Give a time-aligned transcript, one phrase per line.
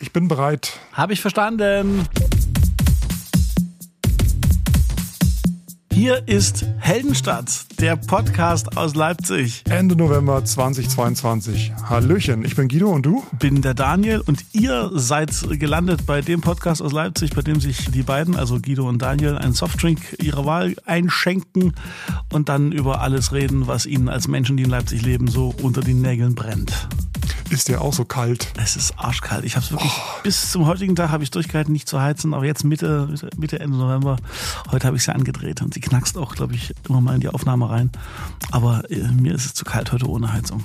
[0.00, 0.78] Ich bin bereit.
[0.92, 2.06] Habe ich verstanden.
[5.92, 9.64] Hier ist Heldenstadt, der Podcast aus Leipzig.
[9.68, 11.72] Ende November 2022.
[11.82, 13.24] Hallöchen, ich bin Guido und du?
[13.40, 17.90] Bin der Daniel und ihr seid gelandet bei dem Podcast aus Leipzig, bei dem sich
[17.90, 21.74] die beiden, also Guido und Daniel, einen Softdrink ihrer Wahl einschenken
[22.32, 25.80] und dann über alles reden, was ihnen als Menschen, die in Leipzig leben, so unter
[25.80, 26.88] den Nägeln brennt.
[27.50, 28.52] Ist der auch so kalt?
[28.56, 29.44] Es ist arschkalt.
[29.44, 30.22] Ich habe es wirklich oh.
[30.22, 32.34] bis zum heutigen Tag habe ich durchgehalten, nicht zu heizen.
[32.34, 34.16] Aber jetzt Mitte, Mitte Ende November,
[34.70, 37.28] heute habe ich sie angedreht und sie knackst auch, glaube ich, immer mal in die
[37.28, 37.90] Aufnahme rein.
[38.50, 40.64] Aber äh, mir ist es zu kalt heute ohne Heizung.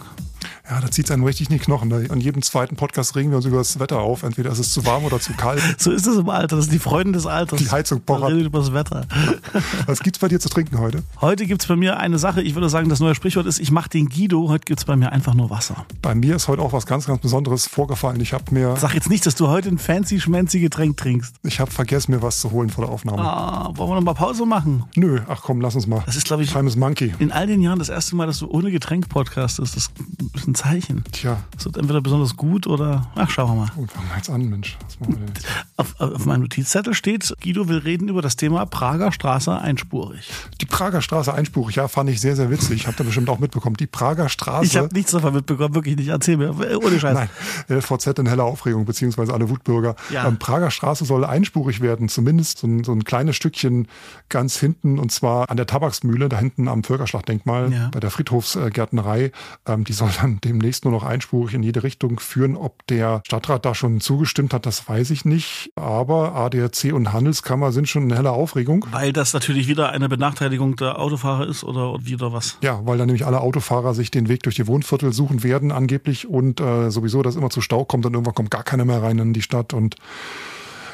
[0.70, 1.92] Ja, da zieht es einem richtig in die Knochen.
[1.92, 4.24] An jedem zweiten Podcast regen wir uns über das Wetter auf.
[4.24, 5.62] Entweder ist es zu warm oder zu kalt.
[5.78, 6.56] so ist es im Alter.
[6.56, 7.60] Das sind die Freunde des Alters.
[7.60, 8.32] Die Heizung pochert.
[8.32, 9.06] über das Wetter.
[9.88, 11.04] Was gibt's bei dir zu trinken heute?
[11.20, 12.42] Heute gibt's bei mir eine Sache.
[12.42, 14.48] Ich würde sagen, das neue Sprichwort ist, ich mache den Guido.
[14.48, 15.86] Heute gibt's bei mir einfach nur Wasser.
[16.02, 18.22] Bei mir ist heute auch was ganz, ganz Besonderes vorgefallen.
[18.22, 18.78] Ich habe mir...
[18.78, 21.36] Sag jetzt nicht, dass du heute ein fancy, schmancy Getränk trinkst.
[21.44, 23.22] Ich habe vergessen, mir was zu holen vor der Aufnahme.
[23.22, 24.86] Ah, wollen wir noch mal Pause machen?
[24.96, 26.04] Nö, ach komm, lass uns mal.
[26.06, 27.14] Das ist, glaube ich, Time is Monkey.
[27.20, 29.76] in all den Jahren das erste Mal, dass du ohne Getränk podcastest.
[29.76, 29.92] Das
[30.36, 31.04] ist ein Zeichen.
[31.12, 33.70] Tja, es wird entweder besonders gut oder, ach, schauen wir mal.
[33.76, 34.78] Gut, fangen wir jetzt an, Mensch.
[34.86, 35.46] Was machen wir denn jetzt?
[35.78, 40.30] Auf, auf meinem Notizzettel steht, Guido will reden über das Thema Prager Straße einspurig.
[40.62, 42.82] Die Prager Straße einspurig, ja, fand ich sehr, sehr witzig.
[42.82, 43.76] Ich habe da bestimmt auch mitbekommen.
[43.78, 44.66] Die Prager Straße.
[44.66, 46.08] Ich habe nichts davon mitbekommen, wirklich nicht.
[46.10, 46.52] Erzähl mir,
[46.84, 47.14] ohne Scheiß.
[47.16, 47.30] Nein,
[47.70, 49.96] LVZ in heller Aufregung, beziehungsweise alle Wutbürger.
[50.10, 50.28] Ja.
[50.28, 53.88] Ähm, Prager Straße soll einspurig werden, zumindest so ein, so ein kleines Stückchen
[54.30, 57.90] ganz hinten, und zwar an der Tabaksmühle, da hinten am Völkerschlachtdenkmal, Ja.
[57.92, 59.32] bei der Friedhofsgärtnerei.
[59.66, 62.56] Ähm, die soll dann demnächst nur noch einspurig in jede Richtung führen.
[62.56, 65.72] Ob der Stadtrat da schon zugestimmt hat, das weiß ich nicht.
[65.76, 68.86] Aber ADAC und Handelskammer sind schon in heller Aufregung.
[68.92, 72.58] Weil das natürlich wieder eine Benachteiligung der Autofahrer ist oder wieder was.
[72.62, 76.28] Ja, weil dann nämlich alle Autofahrer sich den Weg durch die Wohnviertel suchen werden angeblich
[76.28, 79.20] und äh, sowieso, dass immer zu Stau kommt und irgendwann kommt gar keiner mehr rein
[79.20, 79.96] in die Stadt und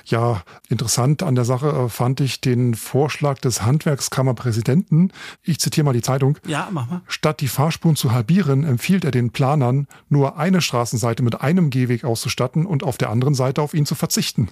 [0.10, 5.12] ja, interessant an der Sache äh, fand ich den Vorschlag des Handwerkskammerpräsidenten.
[5.44, 6.38] Ich zitiere mal die Zeitung.
[6.46, 7.02] Ja, mach mal.
[7.08, 12.04] Statt die Fahrspuren zu halbieren, empfiehlt er den Planern, nur eine Straßenseite mit einem Gehweg
[12.04, 14.50] auszustatten und auf der anderen Seite auf ihn zu verzichten.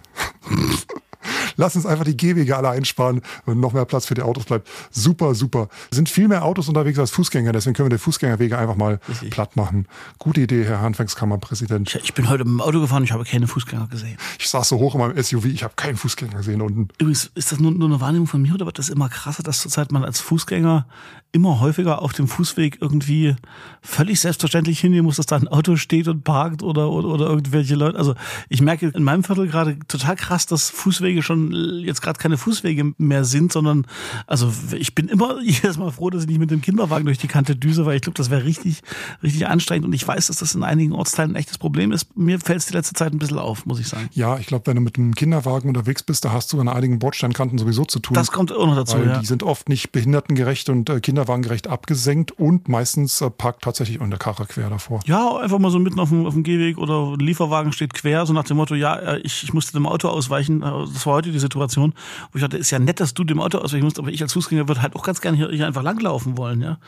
[1.55, 4.67] Lass uns einfach die Gehwege alle einsparen und noch mehr Platz für die Autos bleibt.
[4.91, 5.69] Super, super.
[5.89, 8.99] Es sind viel mehr Autos unterwegs als Fußgänger, deswegen können wir die Fußgängerwege einfach mal
[9.09, 9.31] Richtig.
[9.31, 9.87] platt machen.
[10.19, 11.95] Gute Idee, Herr Handwerkskammerpräsident.
[11.95, 14.17] Ich, ich bin heute mit dem Auto gefahren, ich habe keine Fußgänger gesehen.
[14.39, 16.89] Ich saß so hoch in meinem SUV, ich habe keinen Fußgänger gesehen unten.
[16.99, 19.59] Übrigens, ist das nur, nur eine Wahrnehmung von mir oder wird das immer krasser, dass
[19.59, 20.85] zurzeit man als Fußgänger
[21.31, 23.35] immer häufiger auf dem Fußweg irgendwie
[23.81, 27.75] völlig selbstverständlich hingehen muss, dass da ein Auto steht und parkt oder, oder, oder irgendwelche
[27.75, 27.97] Leute.
[27.97, 28.15] Also
[28.49, 31.51] ich merke in meinem Viertel gerade total krass, dass Fußwege schon
[31.83, 33.85] jetzt gerade keine Fußwege mehr sind, sondern
[34.25, 37.27] also ich bin immer jedes Mal froh, dass ich nicht mit dem Kinderwagen durch die
[37.27, 38.81] Kante düse, weil ich glaube, das wäre richtig,
[39.23, 39.85] richtig anstrengend.
[39.85, 42.17] Und ich weiß, dass das in einigen Ortsteilen ein echtes Problem ist.
[42.17, 44.09] Mir fällt es die letzte Zeit ein bisschen auf, muss ich sagen.
[44.13, 46.99] Ja, ich glaube, wenn du mit einem Kinderwagen unterwegs bist, da hast du an einigen
[46.99, 48.15] Bordsteinkanten sowieso zu tun.
[48.15, 49.19] Das kommt auch noch dazu, weil ja.
[49.19, 54.05] die sind oft nicht behindertengerecht und äh, kinderwagengerecht abgesenkt und meistens äh, parkt tatsächlich auch
[54.05, 55.01] eine Karre quer davor.
[55.05, 58.33] Ja, einfach mal so mitten auf dem, auf dem Gehweg oder Lieferwagen steht quer, so
[58.33, 60.63] nach dem Motto, ja, äh, ich, ich musste dem Auto ausweichen.
[60.97, 61.93] Das war heute die Situation,
[62.31, 64.33] wo ich dachte, ist ja nett, dass du dem Auto ausweichen musst, aber ich als
[64.33, 66.77] Fußgänger würde halt auch ganz gerne hier, hier einfach langlaufen wollen, ja.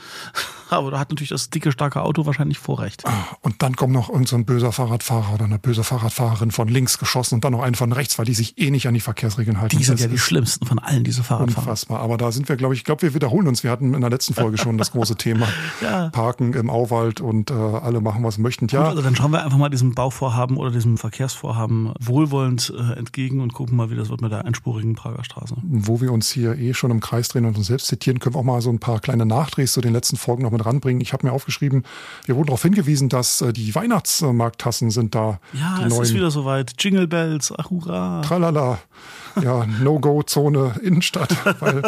[0.72, 3.04] Aber da hat natürlich das dicke, starke Auto wahrscheinlich Vorrecht.
[3.42, 7.00] Und dann kommt noch irgendein so ein böser Fahrradfahrer oder eine böse Fahrradfahrerin von links
[7.00, 9.60] geschossen und dann noch einen von rechts, weil die sich eh nicht an die Verkehrsregeln
[9.60, 9.78] halten.
[9.78, 11.62] Die sind Das ja die schlimmsten von allen, diese Fahrradfahrer.
[11.62, 12.02] Unfassbar.
[12.02, 13.64] Aber da sind wir, glaube ich, ich glaube, wir wiederholen uns.
[13.64, 15.48] Wir hatten in der letzten Folge schon das große Thema
[15.82, 16.10] Ja.
[16.10, 18.68] Parken im Auwald und äh, alle machen, was möchten.
[18.68, 22.94] Gut, Ja, also dann schauen wir einfach mal diesem Bauvorhaben oder diesem Verkehrsvorhaben wohlwollend äh,
[23.00, 25.56] entgegen und gucken mal, wie das wird mit der einspurigen Prager Straße.
[25.62, 28.40] wo wir uns hier eh schon im Kreis drehen und uns selbst zitieren, können wir
[28.40, 31.02] auch mal so ein paar kleine Nachdrehs zu den letzten Folgen noch mit ranbringen.
[31.02, 31.84] Ich habe mir aufgeschrieben,
[32.26, 35.40] wir wurden darauf hingewiesen, dass äh, die Weihnachtsmarkttassen sind da.
[35.54, 36.74] Ja, die es ist neuen wieder soweit.
[36.80, 38.22] Jingle Bells, ach hurra.
[38.22, 38.80] Tralala.
[39.44, 41.82] Ja, No-Go-Zone Innenstadt, weil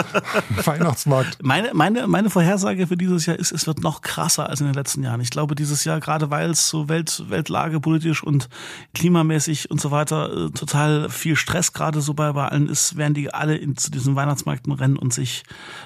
[0.64, 1.38] Weihnachtsmarkt.
[1.44, 4.76] Meine, meine, meine Vorhersage für dieses Jahr ist, es wird noch krasser als in den
[4.76, 5.22] letzten Jahren.
[5.22, 8.50] Ich glaube, dieses Jahr, gerade weil es so Welt, Weltlage politisch und
[8.94, 13.14] klimamäßig und so weiter äh, total viel Stress gerade so bei, bei allen ist, werden
[13.14, 15.44] die alle in, zu diesen Weihnachtsmärkten rennen und sich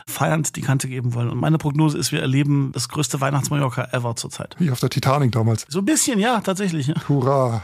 [0.08, 1.30] feiernd die Kante geben wollen.
[1.30, 4.56] Und meine Prognose ist, wir erleben das größte Weihnachtsmallorca ever zurzeit.
[4.60, 5.66] Wie auf der Titanic damals.
[5.70, 6.88] So ein bisschen, ja, tatsächlich.
[6.88, 6.96] Ja.
[7.08, 7.64] Hurra,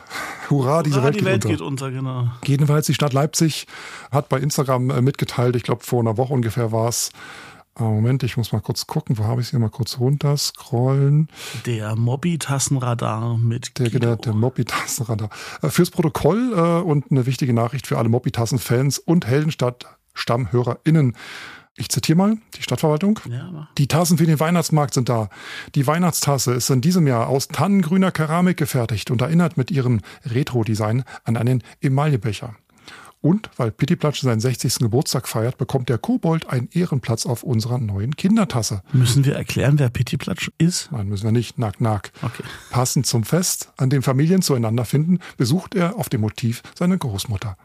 [0.50, 1.50] hurra, diese Ah, Welt, die geht, Welt unter.
[1.58, 2.28] geht unter, genau.
[2.46, 3.68] Jedenfalls die Stadt Leipzig
[4.12, 7.12] hat bei Instagram äh, mitgeteilt, ich glaube vor einer Woche ungefähr war es.
[7.80, 11.30] Moment, ich muss mal kurz gucken, wo habe ich es hier mal kurz runter scrollen.
[11.66, 14.00] Der Mobby-Tassenradar mit Der, Guido.
[14.08, 15.30] der, der Mobby-Tassenradar.
[15.62, 21.16] Äh, Fürs Protokoll äh, und eine wichtige Nachricht für alle Mobby-Tassen-Fans und Heldenstadt-StammhörerInnen.
[21.78, 23.20] Ich zitiere mal die Stadtverwaltung.
[23.30, 25.30] Ja, die Tassen für den Weihnachtsmarkt sind da.
[25.74, 31.06] Die Weihnachtstasse ist in diesem Jahr aus tannengrüner Keramik gefertigt und erinnert mit ihrem Retro-Design
[31.24, 32.56] an einen Emaillebecher.
[33.22, 34.80] Und weil Pittiplatsch seinen 60.
[34.80, 38.82] Geburtstag feiert, bekommt der Kobold einen Ehrenplatz auf unserer neuen Kindertasse.
[38.94, 40.92] Müssen wir erklären, wer Pittiplatsch ist?
[40.92, 41.60] Nein, müssen wir nicht.
[41.60, 42.12] Nack, nack.
[42.24, 42.44] Okay.
[42.72, 47.58] Passend zum Fest, an dem Familien zueinander finden, besucht er auf dem Motiv seine Großmutter.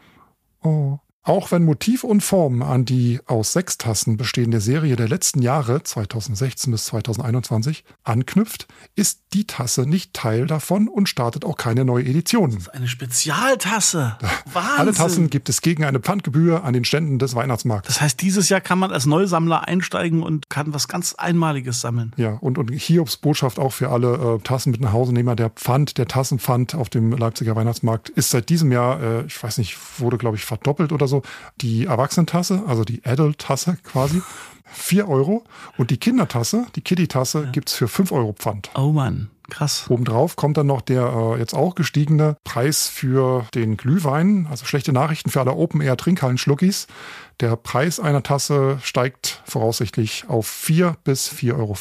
[0.62, 0.99] Oh.
[1.26, 5.82] Auch wenn Motiv und Form an die aus sechs Tassen bestehende Serie der letzten Jahre,
[5.82, 12.05] 2016 bis 2021, anknüpft, ist die Tasse nicht Teil davon und startet auch keine neue
[12.05, 12.52] Edition.
[12.52, 14.17] Das ist eine Spezialtasse.
[14.52, 14.73] Wahnsinn.
[14.78, 17.96] Alle Tassen gibt es gegen eine Pfandgebühr an den Ständen des Weihnachtsmarktes.
[17.96, 22.12] Das heißt, dieses Jahr kann man als Neusammler einsteigen und kann was ganz Einmaliges sammeln.
[22.17, 25.34] Ja, und, und Hiobs Botschaft auch für alle äh, Tassen mit nach Hause nehmen.
[25.34, 29.58] Der Pfand, der Tassenpfand auf dem Leipziger Weihnachtsmarkt ist seit diesem Jahr, äh, ich weiß
[29.58, 31.15] nicht, wurde glaube ich verdoppelt oder so.
[31.60, 34.22] Die Erwachsenentasse, also die Adult-Tasse quasi,
[34.64, 35.44] 4 Euro.
[35.76, 37.50] Und die Kindertasse, die Kitty-Tasse, ja.
[37.50, 38.70] gibt's für 5 Euro Pfand.
[38.74, 39.30] Oh Mann.
[39.48, 39.86] Krass.
[39.88, 44.48] Obendrauf kommt dann noch der äh, jetzt auch gestiegene Preis für den Glühwein.
[44.50, 46.88] Also schlechte Nachrichten für alle Open-Air-Trinkhallen-Schluckis.
[47.38, 51.76] Der Preis einer Tasse steigt voraussichtlich auf 4 bis 4,50 Euro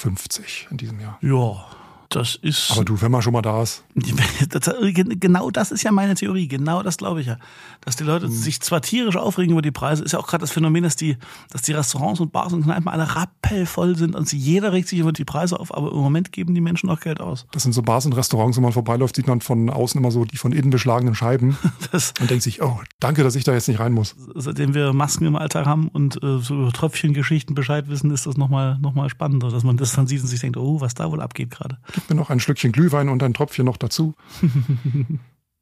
[0.69, 1.17] in diesem Jahr.
[1.21, 1.65] Ja,
[2.09, 2.71] das ist.
[2.71, 3.83] Aber du, wenn man schon mal da ist.
[5.19, 6.47] genau das ist ja meine Theorie.
[6.47, 7.37] Genau das glaube ich ja.
[7.81, 8.31] Dass die Leute mhm.
[8.31, 11.17] sich zwar tierisch aufregen über die Preise, ist ja auch gerade das Phänomen, dass die,
[11.51, 15.11] dass die Restaurants und Bars und Kneipen alle rappelvoll sind und jeder regt sich über
[15.11, 17.47] die Preise auf, aber im Moment geben die Menschen auch Geld aus.
[17.51, 20.25] Das sind so Bars und Restaurants, wenn man vorbeiläuft, sieht man von außen immer so
[20.25, 21.57] die von innen beschlagenen Scheiben
[21.91, 24.15] das und denkt sich, oh, danke, dass ich da jetzt nicht rein muss.
[24.35, 28.77] Seitdem wir Masken im Alltag haben und äh, so Tröpfchengeschichten Bescheid wissen, ist das nochmal
[28.79, 31.21] noch mal spannender, dass man das dann sieht und sich denkt, oh, was da wohl
[31.21, 31.77] abgeht gerade.
[31.95, 34.13] Gib mir noch ein Schlückchen Glühwein und ein Tropfchen noch dazu.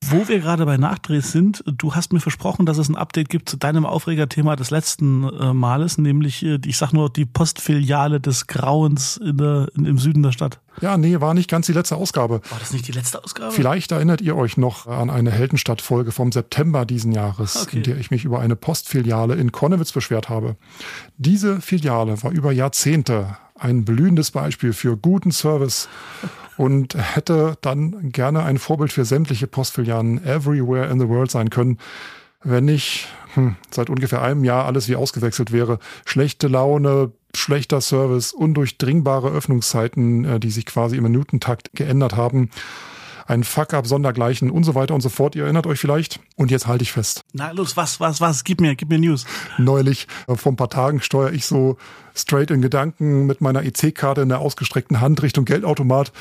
[0.10, 3.48] Wo wir gerade bei Nachdrehs sind, du hast mir versprochen, dass es ein Update gibt
[3.48, 8.48] zu deinem Aufregerthema des letzten äh, Males, nämlich, äh, ich sag nur, die Postfiliale des
[8.48, 10.60] Grauens in der, in, im Süden der Stadt.
[10.82, 12.42] Ja, nee, war nicht ganz die letzte Ausgabe.
[12.50, 13.52] War das nicht die letzte Ausgabe?
[13.54, 17.78] Vielleicht erinnert ihr euch noch an eine Heldenstadt-Folge vom September diesen Jahres, okay.
[17.78, 20.58] in der ich mich über eine Postfiliale in Konnewitz beschwert habe.
[21.18, 25.88] Diese Filiale war über Jahrzehnte ein blühendes Beispiel für guten Service
[26.58, 31.80] und hätte dann gerne ein Vorbild für sämtliche Postfilialen everywhere in the world sein können,
[32.44, 35.80] wenn nicht hm, seit ungefähr einem Jahr alles wie ausgewechselt wäre.
[36.06, 42.50] Schlechte Laune, schlechter Service, undurchdringbare Öffnungszeiten, äh, die sich quasi im Minutentakt geändert haben
[43.26, 45.36] ein Fuck-up, Sondergleichen und so weiter und so fort.
[45.36, 46.20] Ihr erinnert euch vielleicht.
[46.44, 47.24] Und jetzt halte ich fest.
[47.32, 48.44] Na los, was, was, was?
[48.44, 49.26] Gib mir, gib mir News.
[49.58, 51.78] Neulich, äh, vor ein paar Tagen steuere ich so
[52.14, 56.12] straight in Gedanken mit meiner EC-Karte in der ausgestreckten Hand Richtung Geldautomat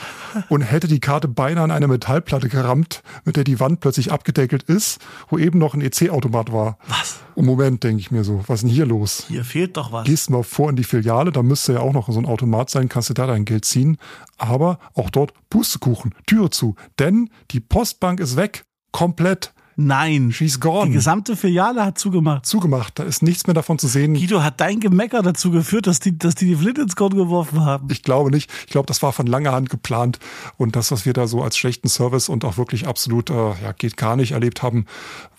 [0.48, 4.62] und hätte die Karte beinahe an eine Metallplatte gerammt, mit der die Wand plötzlich abgedeckelt
[4.62, 6.78] ist, wo eben noch ein EC-Automat war.
[6.86, 7.16] Was?
[7.34, 9.24] Und Moment, denke ich mir so, was ist denn hier los?
[9.26, 10.04] Hier fehlt doch was.
[10.04, 12.88] Gehst mal vor in die Filiale, da müsste ja auch noch so ein Automat sein,
[12.88, 13.98] kannst du da dein Geld ziehen.
[14.38, 16.76] Aber auch dort Pustekuchen, Türe zu.
[17.00, 18.64] Denn die Postbank ist weg.
[18.92, 19.52] Komplett.
[19.76, 20.32] Nein.
[20.32, 20.86] She's gone.
[20.86, 22.46] Die gesamte Filiale hat zugemacht.
[22.46, 22.98] Zugemacht.
[22.98, 24.14] Da ist nichts mehr davon zu sehen.
[24.14, 27.64] Guido, hat dein Gemecker dazu geführt, dass die, dass die die Flint ins Korn geworfen
[27.64, 27.88] haben?
[27.90, 28.50] Ich glaube nicht.
[28.66, 30.18] Ich glaube, das war von langer Hand geplant.
[30.56, 33.72] Und das, was wir da so als schlechten Service und auch wirklich absolut, äh, ja,
[33.76, 34.86] geht gar nicht erlebt haben,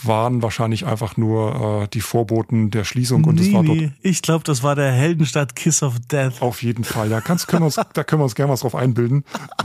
[0.01, 3.23] waren wahrscheinlich einfach nur äh, die Vorboten der Schließung.
[3.23, 6.41] Und nee, es war dort ich glaube, das war der Heldenstadt Kiss of Death.
[6.41, 7.09] Auf jeden Fall.
[7.09, 9.23] Ja, kannst, können wir uns, da können wir uns gerne was drauf einbilden.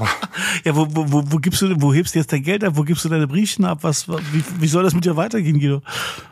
[0.64, 2.74] ja, wo, wo, wo, wo gibst du, wo hebst du jetzt dein Geld ab?
[2.76, 3.78] Wo gibst du deine Briefchen ab?
[3.82, 5.82] Was, wie, wie soll das mit dir weitergehen, Guido.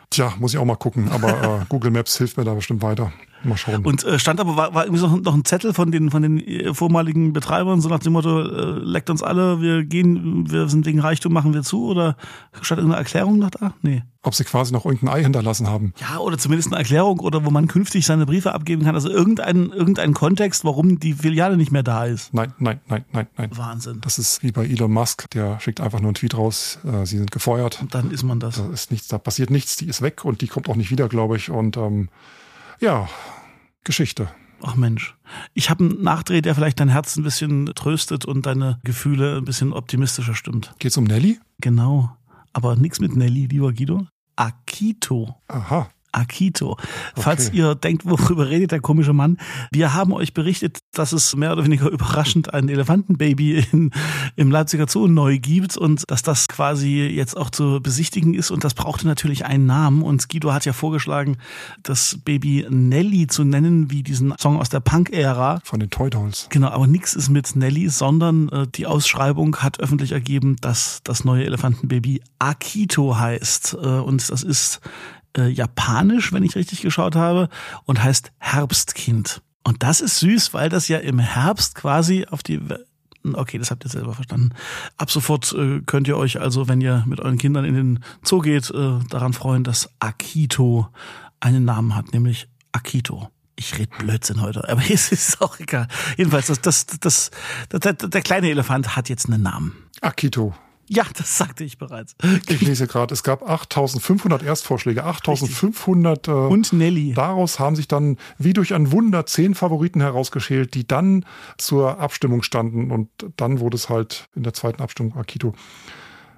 [0.09, 3.11] Tja, muss ich auch mal gucken, aber äh, Google Maps hilft mir da bestimmt weiter.
[3.43, 3.85] Mal schauen.
[3.85, 6.39] Und äh, stand aber, war, war irgendwie so noch ein Zettel von den, von den
[6.39, 10.85] äh, vormaligen Betreibern, so nach dem Motto, äh, leckt uns alle, wir gehen, wir sind
[10.85, 11.85] wegen Reichtum, machen wir zu?
[11.85, 12.17] Oder
[12.61, 13.73] stand irgendeine Erklärung noch da?
[13.81, 14.03] Nee.
[14.23, 15.93] Ob sie quasi noch irgendein Ei hinterlassen haben.
[16.01, 18.95] Ja, oder zumindest eine Erklärung oder wo man künftig seine Briefe abgeben kann.
[18.95, 22.33] Also irgendein, irgendein Kontext, warum die Filiale nicht mehr da ist.
[22.33, 23.49] Nein, nein, nein, nein, nein.
[23.55, 24.01] Wahnsinn.
[24.01, 27.17] Das ist wie bei Elon Musk, der schickt einfach nur einen Tweet raus, äh, sie
[27.17, 27.79] sind gefeuert.
[27.81, 28.55] Und dann ist man das.
[28.55, 31.07] Da ist nichts, da passiert nichts, die ist weg und die kommt auch nicht wieder,
[31.09, 31.49] glaube ich.
[31.49, 32.09] Und ähm,
[32.79, 33.09] ja,
[33.83, 34.29] Geschichte.
[34.61, 35.15] Ach Mensch,
[35.53, 39.45] ich habe einen Nachdreh, der vielleicht dein Herz ein bisschen tröstet und deine Gefühle ein
[39.45, 40.73] bisschen optimistischer stimmt.
[40.79, 41.39] Geht's um Nelly?
[41.59, 42.15] Genau,
[42.53, 44.07] aber nichts mit Nelly, lieber Guido.
[44.35, 45.35] Akito.
[45.47, 45.89] Aha.
[46.11, 46.77] Akito.
[47.15, 47.57] Falls okay.
[47.57, 49.37] ihr denkt, worüber redet der komische Mann,
[49.71, 53.91] wir haben euch berichtet, dass es mehr oder weniger überraschend ein Elefantenbaby in,
[54.35, 58.63] im Leipziger Zoo neu gibt und dass das quasi jetzt auch zu besichtigen ist und
[58.63, 61.37] das brauchte natürlich einen Namen und Guido hat ja vorgeschlagen,
[61.83, 65.59] das Baby Nelly zu nennen, wie diesen Song aus der Punk-Ära.
[65.63, 66.47] Von den Toy Dolls.
[66.49, 71.23] Genau, aber nichts ist mit Nelly, sondern äh, die Ausschreibung hat öffentlich ergeben, dass das
[71.23, 74.81] neue Elefantenbaby Akito heißt äh, und das ist
[75.37, 77.49] äh, japanisch, wenn ich richtig geschaut habe,
[77.85, 79.41] und heißt Herbstkind.
[79.63, 82.61] Und das ist süß, weil das ja im Herbst quasi auf die
[83.33, 84.51] Okay, das habt ihr selber verstanden.
[84.95, 88.39] Ab sofort äh, könnt ihr euch also, wenn ihr mit euren Kindern in den Zoo
[88.39, 90.87] geht, äh, daran freuen, dass Akito
[91.41, 93.29] einen Namen hat, nämlich Akito.
[93.55, 95.87] Ich rede Blödsinn heute, aber es ist auch egal.
[96.15, 97.31] Jedenfalls, das, das, das,
[97.69, 99.75] das, der kleine Elefant hat jetzt einen Namen.
[100.01, 100.53] Akito.
[100.89, 102.15] Ja, das sagte ich bereits.
[102.47, 106.27] Ich lese gerade, es gab 8500 Erstvorschläge, 8500.
[106.27, 107.13] Äh, Und Nelly.
[107.13, 111.25] Daraus haben sich dann wie durch ein Wunder zehn Favoriten herausgeschält, die dann
[111.57, 112.91] zur Abstimmung standen.
[112.91, 115.53] Und dann wurde es halt in der zweiten Abstimmung Akito.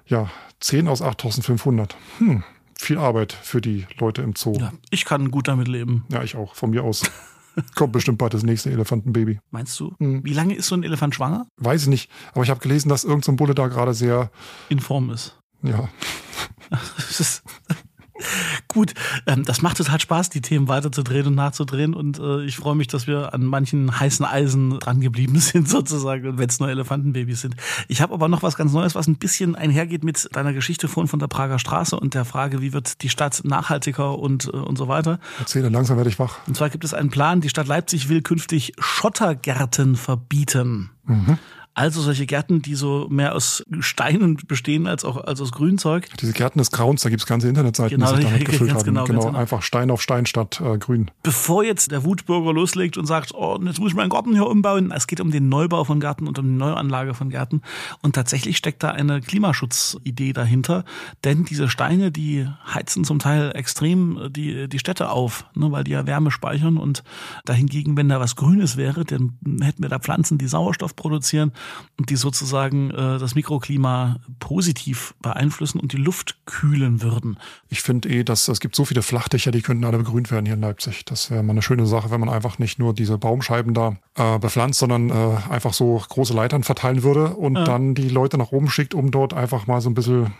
[0.06, 1.96] Ja, 10 aus 8500.
[2.18, 2.42] Hm,
[2.76, 4.54] viel Arbeit für die Leute im Zoo.
[4.58, 6.04] Ja, ich kann gut damit leben.
[6.10, 7.02] Ja, ich auch, von mir aus.
[7.74, 9.40] Kommt bestimmt bald das nächste Elefantenbaby.
[9.50, 9.94] Meinst du?
[9.98, 10.24] Mhm.
[10.24, 11.46] Wie lange ist so ein Elefant schwanger?
[11.56, 12.10] Weiß ich nicht.
[12.32, 14.30] Aber ich habe gelesen, dass irgendein so Bulle da gerade sehr
[14.68, 15.38] in Form ist.
[15.62, 15.88] Ja.
[18.68, 18.94] Gut,
[19.26, 21.94] ähm, das macht total Spaß, die Themen weiterzudrehen und nachzudrehen.
[21.94, 26.38] Und äh, ich freue mich, dass wir an manchen heißen Eisen dran geblieben sind, sozusagen,
[26.38, 27.56] wenn es nur Elefantenbabys sind.
[27.88, 31.08] Ich habe aber noch was ganz Neues, was ein bisschen einhergeht mit deiner Geschichte vorhin
[31.08, 34.76] von der Prager Straße und der Frage, wie wird die Stadt nachhaltiger und, äh, und
[34.76, 35.18] so weiter.
[35.38, 36.38] Erzähle, langsam werde ich wach.
[36.46, 40.90] Und zwar gibt es einen Plan, die Stadt Leipzig will künftig Schottergärten verbieten.
[41.04, 41.38] Mhm.
[41.72, 46.08] Also solche Gärten, die so mehr aus Steinen bestehen als auch als aus Grünzeug.
[46.20, 48.84] Diese Gärten des Grauens, da gibt's ganze Internetseiten, genau, die sich damit gefüllt haben.
[48.84, 51.12] Genau, genau, genau, einfach Stein auf Stein statt äh, Grün.
[51.22, 54.90] Bevor jetzt der Wutbürger loslegt und sagt, oh, jetzt muss ich meinen Garten hier umbauen.
[54.90, 57.62] Es geht um den Neubau von Gärten und um die Neuanlage von Gärten.
[58.02, 60.84] Und tatsächlich steckt da eine Klimaschutzidee dahinter.
[61.22, 65.92] Denn diese Steine, die heizen zum Teil extrem die, die Städte auf, ne, weil die
[65.92, 66.78] ja Wärme speichern.
[66.78, 67.04] Und
[67.44, 71.52] dahingegen, wenn da was Grünes wäre, dann hätten wir da Pflanzen, die Sauerstoff produzieren
[71.98, 77.38] und die sozusagen äh, das Mikroklima positiv beeinflussen und die Luft kühlen würden.
[77.68, 80.54] Ich finde eh, dass es gibt so viele Flachdächer, die könnten alle begrünt werden hier
[80.54, 81.04] in Leipzig.
[81.04, 84.38] Das wäre mal eine schöne Sache, wenn man einfach nicht nur diese Baumscheiben da äh,
[84.38, 87.64] bepflanzt, sondern äh, einfach so große Leitern verteilen würde und ja.
[87.64, 90.32] dann die Leute nach oben schickt, um dort einfach mal so ein bisschen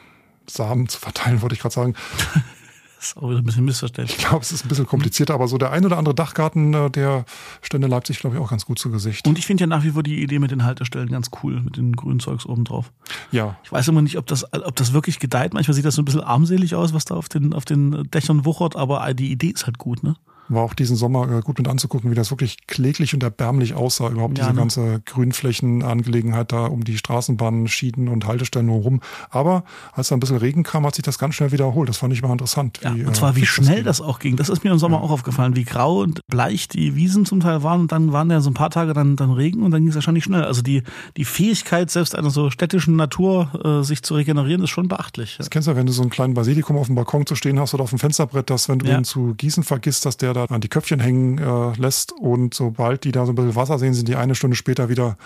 [0.48, 1.94] Samen zu verteilen, wollte ich gerade sagen.
[3.00, 4.18] Das ist auch wieder ein bisschen missverständlich.
[4.18, 6.90] Ich glaube, es ist ein bisschen komplizierter, aber so der ein oder andere Dachgarten, äh,
[6.90, 7.24] der
[7.62, 9.26] stände Leipzig, glaube ich, auch ganz gut zu Gesicht.
[9.26, 11.78] Und ich finde ja nach wie vor die Idee mit den Haltestellen ganz cool, mit
[11.78, 12.92] den grünen Zeugs oben drauf.
[13.32, 13.56] Ja.
[13.64, 15.54] Ich weiß immer nicht, ob das, ob das wirklich gedeiht.
[15.54, 18.44] Manchmal sieht das so ein bisschen armselig aus, was da auf den, auf den Dächern
[18.44, 20.16] wuchert, aber die Idee ist halt gut, ne?
[20.50, 24.08] War auch diesen Sommer äh, gut mit anzugucken, wie das wirklich kläglich und erbärmlich aussah.
[24.08, 24.60] Überhaupt ja, diese ne?
[24.60, 29.00] ganze Grünflächenangelegenheit da um die Straßenbahnen, Schienen und Haltestellen herum.
[29.30, 31.88] Aber als da ein bisschen Regen kam, hat sich das ganz schnell wiederholt.
[31.88, 32.80] Das fand ich mal interessant.
[32.82, 34.36] Ja, wie, und zwar wie schnell das, das, auch ging.
[34.36, 35.04] Das ist mir im Sommer ja.
[35.04, 37.82] auch aufgefallen, wie grau und bleich die Wiesen zum Teil waren.
[37.82, 39.94] Und dann waren ja so ein paar Tage dann, dann Regen und dann ging es
[39.94, 40.44] wahrscheinlich schnell.
[40.44, 40.82] Also die,
[41.16, 45.36] die Fähigkeit, selbst einer so städtischen Natur äh, sich zu regenerieren, ist schon beachtlich.
[45.38, 47.60] Das kennst du ja, wenn du so einen kleinen Basilikum auf dem Balkon zu stehen
[47.60, 50.39] hast oder auf dem Fensterbrett, dass wenn du ihn zu gießen vergisst, dass der da
[50.48, 53.94] an die Köpfchen hängen äh, lässt und sobald die da so ein bisschen Wasser sehen,
[53.94, 55.16] sind die eine Stunde später wieder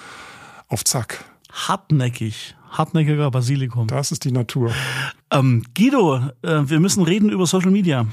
[0.68, 1.25] auf Zack.
[1.50, 2.56] Hartnäckig.
[2.71, 3.87] Hartnäckiger Basilikum.
[3.87, 4.73] Das ist die Natur.
[5.30, 8.06] Ähm, Guido, äh, wir müssen reden über Social Media.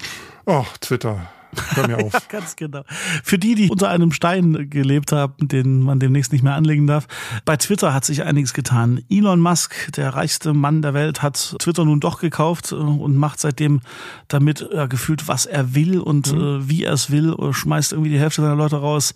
[0.45, 1.29] Ach, Twitter.
[1.75, 2.13] Hör mir auf.
[2.13, 2.83] ja, ganz genau.
[3.23, 7.07] Für die, die unter einem Stein gelebt haben, den man demnächst nicht mehr anlegen darf.
[7.45, 9.03] Bei Twitter hat sich einiges getan.
[9.09, 13.39] Elon Musk, der reichste Mann der Welt, hat Twitter nun doch gekauft äh, und macht
[13.39, 13.81] seitdem
[14.27, 16.41] damit ja, gefühlt, was er will und mhm.
[16.41, 19.13] äh, wie er es will, schmeißt irgendwie die Hälfte seiner Leute raus,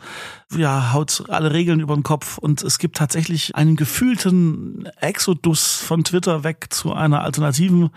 [0.55, 6.03] ja, haut alle Regeln über den Kopf und es gibt tatsächlich einen gefühlten Exodus von
[6.03, 7.89] Twitter weg zu einer alternativen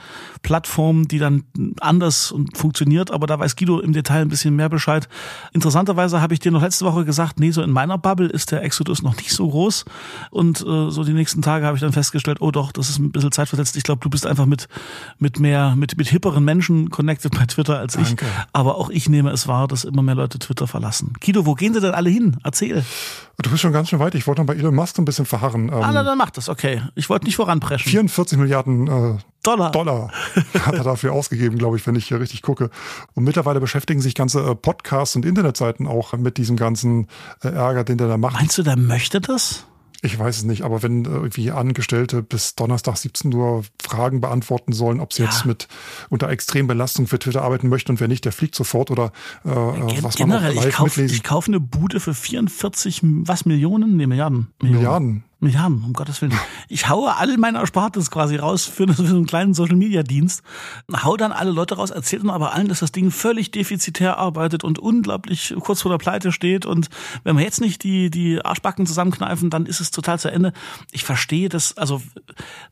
[0.42, 1.44] Plattform, die dann
[1.80, 5.08] anders und funktioniert, aber da weiß Guido im Detail ein bisschen mehr Bescheid.
[5.52, 8.62] Interessanterweise habe ich dir noch letzte Woche gesagt, nee, so in meiner Bubble ist der
[8.62, 9.84] Exodus noch nicht so groß.
[10.30, 13.12] Und äh, so die nächsten Tage habe ich dann festgestellt, oh doch, das ist ein
[13.12, 13.76] bisschen zeitversetzt.
[13.76, 14.68] Ich glaube, du bist einfach mit,
[15.18, 18.24] mit mehr, mit, mit hipperen Menschen connected bei Twitter als Danke.
[18.24, 18.30] ich.
[18.52, 21.14] Aber auch ich nehme es wahr, dass immer mehr Leute Twitter verlassen.
[21.20, 22.36] Kido, wo gehen sie denn alle hin?
[22.44, 22.84] Erzähl.
[23.40, 24.14] Du bist schon ganz schön weit.
[24.14, 25.70] Ich wollte noch bei Elon Musk ein bisschen verharren.
[25.70, 26.82] ah, na, dann mach das, okay.
[26.94, 27.90] Ich wollte nicht voranpreschen.
[27.90, 29.18] 44 Milliarden äh,
[29.56, 29.72] Dollar.
[29.72, 30.12] Dollar
[30.60, 32.70] hat er dafür ausgegeben, glaube ich, wenn ich hier richtig gucke.
[33.14, 37.08] Und mittlerweile beschäftigen sich ganze äh, Podcasts und Internetseiten auch mit diesem ganzen
[37.42, 38.34] äh, Ärger, den der da macht.
[38.34, 39.64] Meinst du, der möchte das?
[40.00, 44.72] Ich weiß es nicht, aber wenn äh, irgendwie Angestellte bis Donnerstag 17 Uhr Fragen beantworten
[44.72, 45.28] sollen, ob sie ja.
[45.28, 45.66] jetzt mit
[46.08, 49.12] unter Extrembelastung für Twitter arbeiten möchten und wer nicht, der fliegt sofort oder
[49.44, 51.16] äh, Gen was man auch live ich kauf, mitlesen.
[51.16, 53.96] Ich kaufe eine Bude für 44 was Millionen?
[53.96, 54.52] Nee, Milliarden.
[54.60, 54.78] Millionen.
[54.78, 55.24] Milliarden.
[55.40, 56.34] Milliarden, um Gottes Willen.
[56.68, 60.42] Ich haue all meine Erspartes quasi raus für, so einen kleinen Social-Media-Dienst,
[61.04, 64.64] hau dann alle Leute raus, erzählt dann aber allen, dass das Ding völlig defizitär arbeitet
[64.64, 66.88] und unglaublich kurz vor der Pleite steht und
[67.22, 70.52] wenn wir jetzt nicht die, die Arschbacken zusammenkneifen, dann ist es total zu Ende.
[70.90, 72.02] Ich verstehe das, also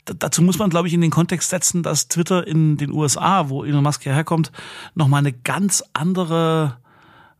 [0.03, 3.63] dazu muss man, glaube ich, in den Kontext setzen, dass Twitter in den USA, wo
[3.63, 4.51] Elon Musk herkommt,
[4.93, 6.77] nochmal eine ganz andere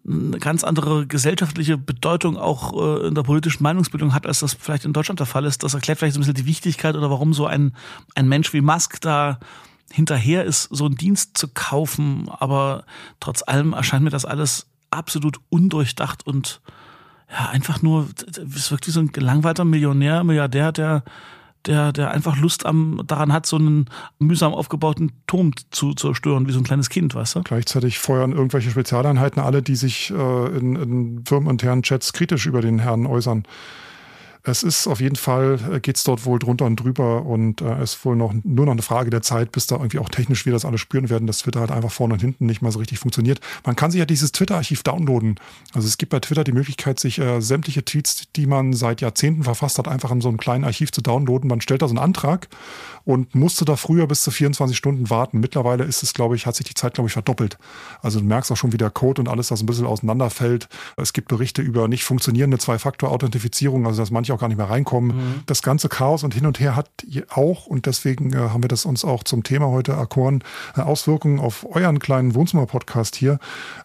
[0.08, 4.86] eine ganz andere gesellschaftliche Bedeutung auch äh, in der politischen Meinungsbildung hat, als das vielleicht
[4.86, 5.64] in Deutschland der Fall ist.
[5.64, 7.76] Das erklärt vielleicht ein bisschen die Wichtigkeit oder warum so ein,
[8.16, 9.40] ein Mensch wie Musk da
[9.92, 12.30] hinterher ist, so einen Dienst zu kaufen.
[12.30, 12.86] Aber
[13.20, 16.62] trotz allem erscheint mir das alles absolut undurchdacht und
[17.30, 18.08] ja, einfach nur,
[18.56, 21.04] es wirkt wie so ein gelangweilter Millionär, Milliardär, der
[21.66, 23.86] der, der einfach Lust am, daran hat, so einen
[24.20, 27.42] mühsam aufgebauten Turm zu zerstören, wie so ein kleines Kind, weißt du?
[27.44, 32.80] Gleichzeitig feuern irgendwelche Spezialeinheiten alle, die sich äh, in, in firmeninternen Chats kritisch über den
[32.80, 33.44] Herrn äußern
[34.48, 37.84] es ist auf jeden Fall, äh, geht es dort wohl drunter und drüber und äh,
[37.84, 40.54] ist wohl noch nur noch eine Frage der Zeit, bis da irgendwie auch technisch wir
[40.54, 43.00] das alle spüren werden, dass Twitter halt einfach vorne und hinten nicht mal so richtig
[43.00, 43.42] funktioniert.
[43.66, 45.36] Man kann sich ja dieses Twitter-Archiv downloaden.
[45.74, 49.44] Also es gibt bei Twitter die Möglichkeit, sich äh, sämtliche Tweets, die man seit Jahrzehnten
[49.44, 51.50] verfasst hat, einfach in so einem kleinen Archiv zu downloaden.
[51.50, 52.48] Man stellt da so einen Antrag
[53.04, 55.40] und musste da früher bis zu 24 Stunden warten.
[55.40, 57.58] Mittlerweile ist es, glaube ich, hat sich die Zeit, glaube ich, verdoppelt.
[58.02, 60.70] Also du merkst auch schon, wie der Code und alles das ein bisschen auseinanderfällt.
[60.96, 65.18] Es gibt Berichte über nicht funktionierende Zwei-Faktor-Authentifizierung, also dass manche auch gar nicht mehr reinkommen.
[65.18, 65.44] Mhm.
[65.46, 66.90] Das ganze Chaos und hin und her hat
[67.30, 70.44] auch, und deswegen äh, haben wir das uns auch zum Thema heute erkoren,
[70.76, 73.40] äh, Auswirkungen auf euren kleinen Wohnzimmer-Podcast hier.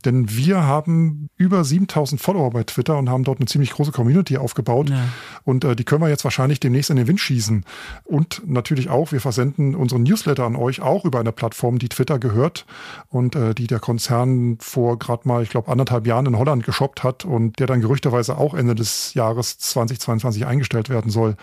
[0.05, 4.37] Denn wir haben über 7000 Follower bei Twitter und haben dort eine ziemlich große Community
[4.37, 4.91] aufgebaut.
[4.91, 5.05] Ja.
[5.45, 7.65] Und äh, die können wir jetzt wahrscheinlich demnächst in den Wind schießen.
[8.05, 12.19] Und natürlich auch, wir versenden unseren Newsletter an euch auch über eine Plattform, die Twitter
[12.19, 12.67] gehört
[13.09, 17.03] und äh, die der Konzern vor gerade mal, ich glaube, anderthalb Jahren in Holland geshoppt
[17.03, 21.37] hat und der dann gerüchterweise auch Ende des Jahres 2022 eingestellt werden soll.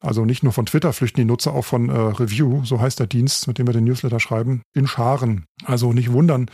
[0.00, 3.06] Also nicht nur von Twitter flüchten die Nutzer, auch von äh, Review, so heißt der
[3.06, 5.44] Dienst, mit dem wir den Newsletter schreiben, in Scharen.
[5.64, 6.50] Also nicht wundern,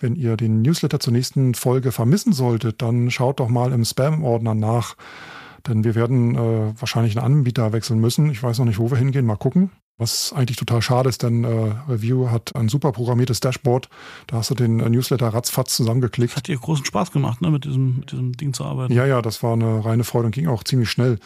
[0.00, 4.54] wenn ihr den Newsletter zur nächsten Folge vermissen solltet, dann schaut doch mal im Spam-Ordner
[4.54, 4.96] nach.
[5.68, 8.30] Denn wir werden äh, wahrscheinlich einen Anbieter wechseln müssen.
[8.30, 9.26] Ich weiß noch nicht, wo wir hingehen.
[9.26, 9.70] Mal gucken.
[10.00, 13.90] Was eigentlich total schade ist, denn äh, Review hat ein super programmiertes Dashboard.
[14.28, 16.36] Da hast du den äh, Newsletter ratzfatz zusammengeklickt.
[16.36, 18.94] Hat dir großen Spaß gemacht, ne, mit diesem, mit diesem Ding zu arbeiten.
[18.94, 21.18] Ja, ja, das war eine reine Freude und ging auch ziemlich schnell.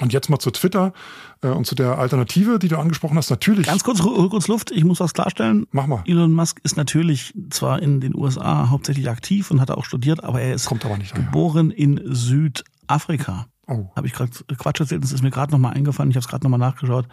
[0.00, 0.94] Und jetzt mal zu Twitter
[1.42, 3.28] äh, und zu der Alternative, die du angesprochen hast.
[3.28, 3.66] Natürlich.
[3.66, 4.70] Ganz kurz, kurz Luft.
[4.70, 5.66] Ich muss was klarstellen.
[5.70, 6.02] Mach mal.
[6.06, 10.40] Elon Musk ist natürlich zwar in den USA hauptsächlich aktiv und hat auch studiert, aber
[10.40, 13.46] er ist Kommt aber nicht geboren in Südafrika.
[13.68, 13.86] Oh.
[13.94, 16.42] Habe ich gerade Quatsch erzählt, das ist mir gerade nochmal eingefallen, ich habe es gerade
[16.44, 17.06] nochmal nachgeschaut.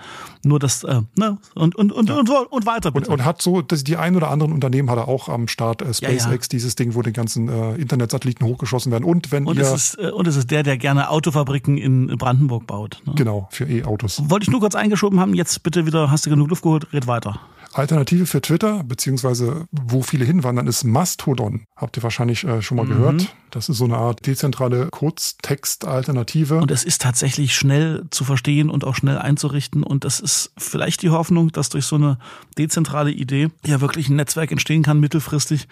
[0.44, 2.18] Nur das, äh, ne, und, und, und, ja.
[2.18, 2.94] und, und, weiter.
[2.94, 5.84] Und, und, hat so, dass die ein oder anderen Unternehmen hat er auch am Start,
[5.84, 6.40] äh, SpaceX, ja, ja.
[6.52, 9.04] dieses Ding, wo die ganzen äh, Internetsatelliten hochgeschossen werden.
[9.04, 9.64] Und wenn und ihr.
[9.64, 13.02] Es ist, äh, und es ist der, der gerne Autofabriken in Brandenburg baut.
[13.06, 13.14] Ne?
[13.16, 14.24] Genau, für E-Autos.
[14.28, 17.06] Wollte ich nur kurz eingeschoben haben, jetzt bitte wieder, hast du genug Luft geholt, red
[17.06, 17.40] weiter.
[17.74, 21.66] Alternative für Twitter, beziehungsweise wo viele hinwandern, ist Mastodon.
[21.76, 22.90] Habt ihr wahrscheinlich äh, schon mal mhm.
[22.90, 23.36] gehört.
[23.52, 26.58] Das ist so eine Art dezentrale Kurztext-Alternative.
[26.58, 29.84] Und es ist tatsächlich schnell zu verstehen und auch schnell einzurichten.
[29.84, 32.20] Und das ist vielleicht die Hoffnung, dass durch so eine
[32.58, 35.68] dezentrale Idee ja wirklich ein Netzwerk entstehen kann, mittelfristig,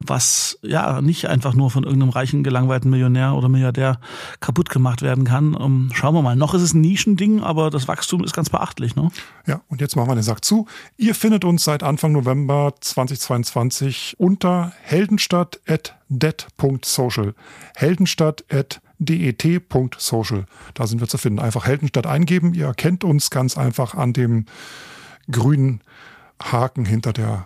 [0.00, 3.98] was ja nicht einfach nur von irgendeinem reichen, gelangweilten Millionär oder Milliardär
[4.40, 5.54] kaputt gemacht werden kann.
[5.54, 6.36] Um, schauen wir mal.
[6.36, 8.94] Noch ist es ein Nischending, aber das Wachstum ist ganz beachtlich.
[8.94, 9.10] Ne?
[9.46, 10.66] Ja, und jetzt machen wir den Sack zu.
[10.98, 17.34] Ihr findet uns seit Anfang November 2022 unter heldenstadt.det.social.
[17.74, 20.44] Heldenstadt.det.social.
[20.74, 21.38] Da sind wir zu finden.
[21.38, 22.54] Einfach Heldenstadt eingeben.
[22.54, 24.46] Ihr erkennt uns ganz einfach an dem
[25.30, 25.82] grünen
[26.42, 27.44] Haken hinter der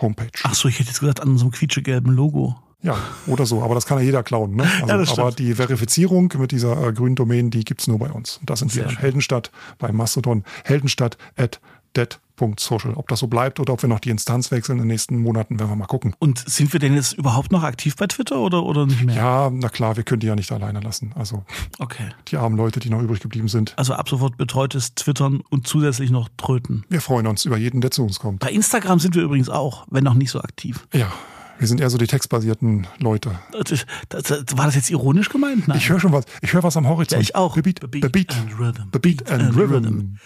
[0.00, 0.30] Homepage.
[0.42, 2.56] Ach so, ich hätte jetzt gesagt an so einem quietschegelben Logo.
[2.82, 3.62] Ja, oder so.
[3.62, 4.56] Aber das kann ja jeder klauen.
[4.56, 4.70] Ne?
[4.86, 8.10] Also, ja, aber die Verifizierung mit dieser äh, grünen Domain, die gibt es nur bei
[8.10, 8.36] uns.
[8.36, 8.90] Und das sind Sehr wir.
[8.90, 8.98] Schön.
[8.98, 10.44] Heldenstadt bei Mastodon.
[10.64, 11.60] Heldenstadt at
[11.96, 12.94] dead.social.
[12.94, 15.58] Ob das so bleibt oder ob wir noch die Instanz wechseln in den nächsten Monaten,
[15.58, 16.14] werden wir mal gucken.
[16.18, 19.16] Und sind wir denn jetzt überhaupt noch aktiv bei Twitter oder, oder nicht mehr?
[19.16, 21.12] Ja, na klar, wir können die ja nicht alleine lassen.
[21.14, 21.44] Also
[21.78, 22.08] okay.
[22.28, 23.74] die armen Leute, die noch übrig geblieben sind.
[23.76, 26.84] Also ab sofort betreutes Twittern und zusätzlich noch Tröten.
[26.88, 28.40] Wir freuen uns über jeden, der zu uns kommt.
[28.40, 30.86] Bei Instagram sind wir übrigens auch, wenn noch nicht so aktiv.
[30.92, 31.12] Ja,
[31.58, 33.38] wir sind eher so die textbasierten Leute.
[33.52, 35.68] Das, das, das, war das jetzt ironisch gemeint?
[35.68, 35.78] Nein.
[35.78, 36.24] Ich höre schon was.
[36.42, 37.12] Ich höre was am Horizont.
[37.12, 37.54] Ja, ich auch.
[37.54, 38.88] The beat, the beat, the beat and rhythm.
[38.92, 40.16] The beat and, and rhythm.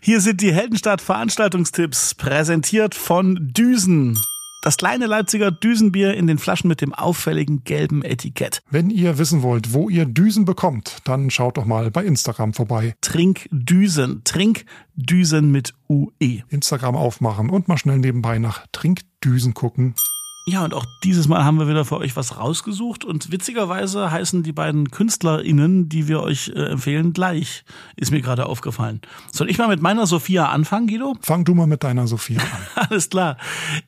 [0.00, 4.18] Hier sind die Heldenstadt Veranstaltungstipps, präsentiert von Düsen.
[4.62, 8.62] Das kleine Leipziger Düsenbier in den Flaschen mit dem auffälligen gelben Etikett.
[8.70, 12.94] Wenn ihr wissen wollt, wo ihr Düsen bekommt, dann schaut doch mal bei Instagram vorbei.
[13.00, 14.22] Trinkdüsen.
[14.22, 16.42] Trinkdüsen mit UE.
[16.48, 19.96] Instagram aufmachen und mal schnell nebenbei nach Trinkdüsen gucken.
[20.44, 24.42] Ja, und auch dieses Mal haben wir wieder für euch was rausgesucht und witzigerweise heißen
[24.42, 27.64] die beiden KünstlerInnen, die wir euch äh, empfehlen, gleich.
[27.94, 29.00] Ist mir gerade aufgefallen.
[29.30, 31.14] Soll ich mal mit meiner Sophia anfangen, Guido?
[31.22, 32.86] Fang du mal mit deiner Sophia an.
[32.90, 33.36] Alles klar.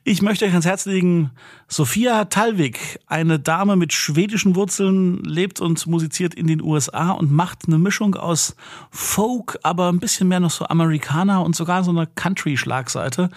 [0.05, 1.31] Ich möchte euch ans Herz legen,
[1.67, 7.67] Sophia Talvik, eine Dame mit schwedischen Wurzeln, lebt und musiziert in den USA und macht
[7.67, 8.55] eine Mischung aus
[8.91, 13.29] Folk, aber ein bisschen mehr noch so Amerikaner und sogar so eine Country-Schlagseite.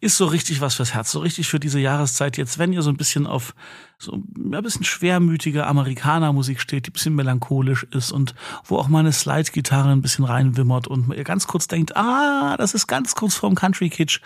[0.00, 2.90] Ist so richtig was fürs Herz, so richtig für diese Jahreszeit jetzt, wenn ihr so
[2.90, 3.54] ein bisschen auf
[3.98, 9.00] so ein bisschen schwermütige Amerikaner-Musik steht, die ein bisschen melancholisch ist und wo auch mal
[9.00, 13.34] eine Slide-Gitarre ein bisschen reinwimmert und ihr ganz kurz denkt, ah, das ist ganz kurz
[13.34, 14.20] vorm Country-Kitsch.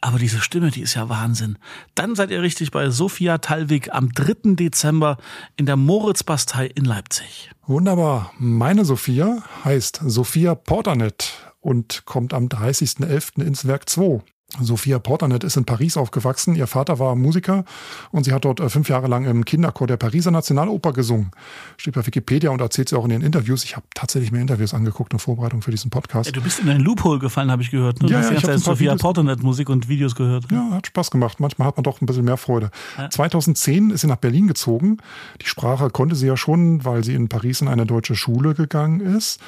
[0.00, 1.58] Aber diese Stimme, die ist ja Wahnsinn.
[1.94, 4.54] Dann seid ihr richtig bei Sophia Talwig am 3.
[4.54, 5.18] Dezember
[5.56, 7.50] in der Moritzbastei in Leipzig.
[7.66, 8.32] Wunderbar.
[8.38, 13.42] Meine Sophia heißt Sophia Porternet und kommt am 30.11.
[13.42, 14.22] ins Werk 2.
[14.58, 16.54] Sophia Porternet ist in Paris aufgewachsen.
[16.56, 17.64] Ihr Vater war Musiker
[18.10, 21.30] und sie hat dort äh, fünf Jahre lang im Kinderchor der Pariser Nationaloper gesungen.
[21.76, 23.64] Steht bei Wikipedia und erzählt sie auch in ihren Interviews.
[23.64, 26.26] Ich habe tatsächlich mehr Interviews angeguckt in Vorbereitung für diesen Podcast.
[26.26, 28.02] Ja, du bist in einen Loophole gefallen, habe ich gehört.
[28.02, 28.08] Ne?
[28.08, 30.50] Ja, ja, ich habe Sophia Porternet Musik und Videos gehört.
[30.50, 31.38] Ja, hat Spaß gemacht.
[31.38, 32.70] Manchmal hat man doch ein bisschen mehr Freude.
[32.98, 33.08] Ja.
[33.08, 34.98] 2010 ist sie nach Berlin gezogen.
[35.40, 39.00] Die Sprache konnte sie ja schon, weil sie in Paris in eine deutsche Schule gegangen
[39.00, 39.40] ist.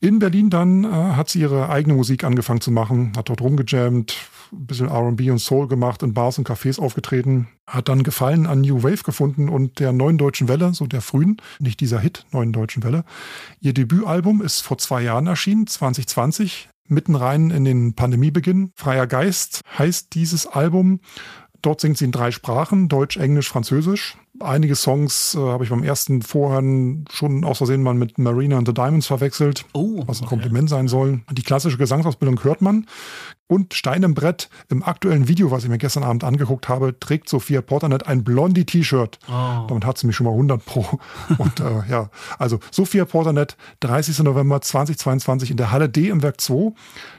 [0.00, 4.16] In Berlin dann äh, hat sie ihre eigene Musik angefangen zu machen, hat dort rumgejammt,
[4.52, 8.60] ein bisschen RB und Soul gemacht, in Bars und Cafés aufgetreten, hat dann Gefallen an
[8.60, 12.52] New Wave gefunden und der neuen deutschen Welle, so der frühen, nicht dieser Hit, neuen
[12.52, 13.04] deutschen Welle.
[13.60, 18.72] Ihr Debütalbum ist vor zwei Jahren erschienen, 2020, mitten rein in den Pandemiebeginn.
[18.74, 21.00] Freier Geist heißt dieses Album.
[21.62, 24.16] Dort singt sie in drei Sprachen, Deutsch, Englisch, Französisch.
[24.40, 28.68] Einige Songs äh, habe ich beim ersten Vorhören schon aus Versehen mal mit Marina and
[28.68, 30.36] the Diamonds verwechselt, oh, was ein okay.
[30.36, 31.20] Kompliment sein soll.
[31.30, 32.86] Die klassische Gesangsausbildung hört man.
[33.48, 37.28] Und Stein im Brett, im aktuellen Video, was ich mir gestern Abend angeguckt habe, trägt
[37.28, 39.18] Sophia Porternet ein blondie T-Shirt.
[39.26, 39.66] Oh.
[39.66, 40.86] Damit hat sie mich schon mal 100 pro.
[41.38, 44.18] Und äh, ja, also Sophia Porternet, 30.
[44.20, 46.72] November 2022 in der Halle D im Werk 2.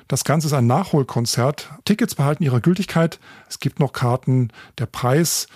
[0.08, 1.70] Das Ganze ist ein Nachholkonzert.
[1.84, 3.20] Tickets behalten ihre Gültigkeit.
[3.50, 4.50] Es gibt noch Karten.
[4.78, 5.48] Der Preis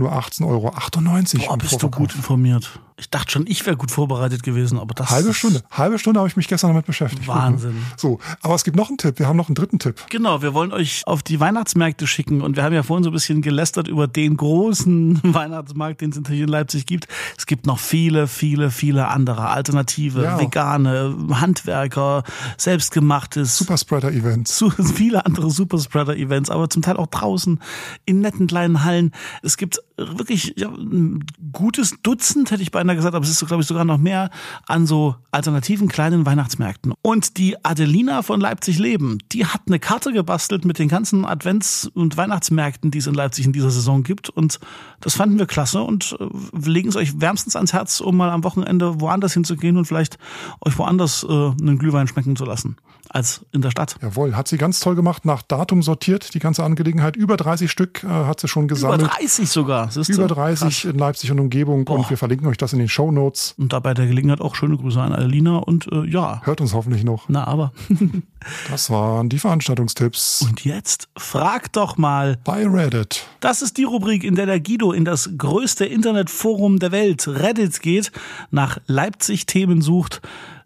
[0.00, 1.46] nur 18,98 Euro.
[1.46, 2.80] Boah, bist du gut informiert.
[3.00, 6.28] Ich dachte schon, ich wäre gut vorbereitet gewesen, aber das halbe Stunde, halbe Stunde habe
[6.28, 7.26] ich mich gestern damit beschäftigt.
[7.26, 7.74] Wahnsinn.
[7.96, 9.18] So, aber es gibt noch einen Tipp.
[9.18, 10.04] Wir haben noch einen dritten Tipp.
[10.10, 13.14] Genau, wir wollen euch auf die Weihnachtsmärkte schicken und wir haben ja vorhin so ein
[13.14, 17.08] bisschen gelästert über den großen Weihnachtsmarkt, den es natürlich in Leipzig gibt.
[17.38, 20.38] Es gibt noch viele, viele, viele andere Alternative, ja.
[20.38, 22.22] vegane, Handwerker,
[22.58, 24.62] selbstgemachtes, Superspreader-Events,
[24.94, 27.60] viele andere Superspreader-Events, aber zum Teil auch draußen
[28.04, 29.12] in netten kleinen Hallen.
[29.42, 29.80] Es gibt
[30.16, 33.84] wirklich ja, ein gutes Dutzend, hätte ich beinahe gesagt, aber es ist, glaube ich, sogar
[33.84, 34.30] noch mehr
[34.66, 36.94] an so alternativen kleinen Weihnachtsmärkten.
[37.02, 41.88] Und die Adelina von Leipzig Leben, die hat eine Karte gebastelt mit den ganzen Advents-
[41.88, 44.30] und Weihnachtsmärkten, die es in Leipzig in dieser Saison gibt.
[44.30, 44.58] Und
[45.00, 48.44] das fanden wir klasse und äh, legen es euch wärmstens ans Herz, um mal am
[48.44, 50.18] Wochenende woanders hinzugehen und vielleicht
[50.60, 52.76] euch woanders äh, einen Glühwein schmecken zu lassen
[53.12, 53.96] als in der Stadt.
[54.00, 57.16] Jawohl, hat sie ganz toll gemacht, nach Datum sortiert, die ganze Angelegenheit.
[57.16, 59.02] Über 30 Stück äh, hat sie schon gesammelt.
[59.02, 59.90] Über 30 sogar.
[60.08, 60.84] Über 30 krass.
[60.84, 61.98] in Leipzig und Umgebung Boah.
[61.98, 63.54] und wir verlinken euch das in den Show Notes.
[63.58, 66.40] Und dabei der Gelegenheit auch schöne Grüße an Alina und äh, ja.
[66.44, 67.24] Hört uns hoffentlich noch.
[67.28, 67.72] Na, aber.
[68.70, 70.42] das waren die Veranstaltungstipps.
[70.48, 72.38] Und jetzt frag doch mal.
[72.44, 73.26] Bei Reddit.
[73.40, 77.82] Das ist die Rubrik, in der der Guido in das größte Internetforum der Welt, Reddit,
[77.82, 78.12] geht,
[78.50, 80.20] nach Leipzig-Themen sucht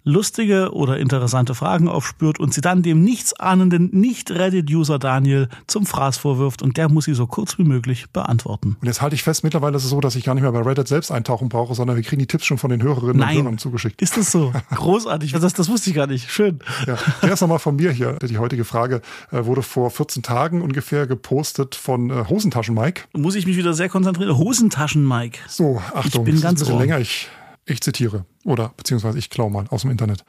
[0.05, 6.63] lustige oder interessante Fragen aufspürt und sie dann dem nichtsahnenden Nicht-Reddit-User Daniel zum Fraß vorwirft
[6.63, 8.77] und der muss sie so kurz wie möglich beantworten.
[8.81, 10.61] Und jetzt halte ich fest, mittlerweile ist es so, dass ich gar nicht mehr bei
[10.61, 13.39] Reddit selbst eintauchen brauche, sondern wir kriegen die Tipps schon von den Hörerinnen Nein.
[13.39, 14.03] und Hörern zugeschickt.
[14.03, 14.53] Ist das so?
[14.75, 15.33] Großartig.
[15.33, 16.31] Das, das wusste ich gar nicht.
[16.31, 16.59] Schön.
[16.87, 16.99] Ja.
[17.23, 18.19] Erst nochmal von mir hier.
[18.21, 23.03] Die heutige Frage äh, wurde vor 14 Tagen ungefähr gepostet von äh, Hosentaschen Mike.
[23.15, 24.37] Muss ich mich wieder sehr konzentrieren.
[24.37, 25.39] Hosentaschen Mike.
[25.49, 26.99] So, Achtung, ich bin ganz ein bisschen länger.
[26.99, 27.29] Ich
[27.67, 30.25] ich zitiere oder beziehungsweise ich klau mal aus dem Internet.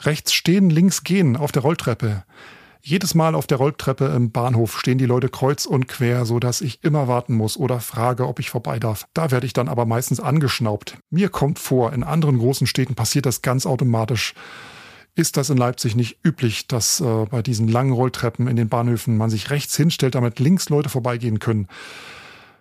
[0.00, 2.24] Rechts stehen, links gehen auf der Rolltreppe.
[2.86, 6.60] Jedes Mal auf der Rolltreppe im Bahnhof stehen die Leute kreuz und quer, so dass
[6.60, 9.06] ich immer warten muss oder frage, ob ich vorbei darf.
[9.14, 10.98] Da werde ich dann aber meistens angeschnaubt.
[11.10, 14.34] Mir kommt vor, in anderen großen Städten passiert das ganz automatisch.
[15.14, 19.16] Ist das in Leipzig nicht üblich, dass äh, bei diesen langen Rolltreppen in den Bahnhöfen
[19.16, 21.68] man sich rechts hinstellt, damit links Leute vorbeigehen können?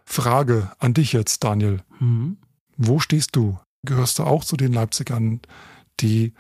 [0.05, 1.81] Frage an dich jetzt, Daniel.
[1.99, 2.37] Mhm.
[2.77, 3.57] Wo stehst du?
[3.83, 5.41] Gehörst du auch zu den Leipzigern,
[5.99, 6.33] die